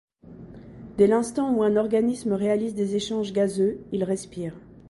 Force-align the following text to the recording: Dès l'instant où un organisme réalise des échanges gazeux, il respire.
Dès 0.97 1.05
l'instant 1.05 1.53
où 1.53 1.61
un 1.61 1.75
organisme 1.75 2.33
réalise 2.33 2.73
des 2.73 2.95
échanges 2.95 3.33
gazeux, 3.33 3.81
il 3.91 4.03
respire. 4.03 4.55